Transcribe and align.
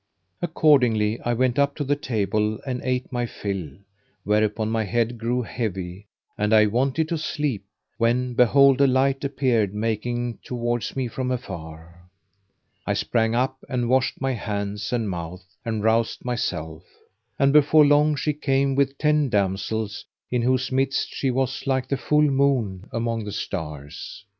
Accordingly 0.41 1.19
I 1.19 1.33
went 1.33 1.59
up 1.59 1.75
to 1.75 1.83
the 1.83 1.95
table 1.95 2.59
and 2.65 2.81
ate 2.83 3.11
my 3.11 3.27
fill, 3.27 3.69
whereupon 4.23 4.71
my 4.71 4.83
head 4.83 5.19
grew 5.19 5.43
heavy 5.43 6.07
and 6.39 6.55
I 6.55 6.65
wanted 6.65 7.07
to 7.09 7.19
sleep, 7.19 7.63
when 7.99 8.33
behold, 8.33 8.81
a 8.81 8.87
light 8.87 9.23
appeared 9.23 9.75
making 9.75 10.39
towards 10.43 10.95
me 10.95 11.07
from 11.07 11.29
afar. 11.29 12.09
I 12.83 12.93
sprang 12.95 13.35
up 13.35 13.59
and 13.69 13.89
washed 13.89 14.19
my 14.19 14.31
hands 14.31 14.91
and 14.91 15.07
mouth 15.07 15.45
and 15.63 15.83
roused 15.83 16.25
myself; 16.25 16.81
and 17.37 17.53
before 17.53 17.85
long 17.85 18.15
she 18.15 18.33
came 18.33 18.73
with 18.73 18.97
ten 18.97 19.29
damsels, 19.29 20.05
in 20.31 20.41
whose 20.41 20.71
midst 20.71 21.13
she 21.13 21.29
was 21.29 21.67
like 21.67 21.87
the 21.87 21.95
full 21.95 22.23
moon 22.27 22.85
among 22.91 23.23
the 23.23 23.31
stars. 23.31 24.25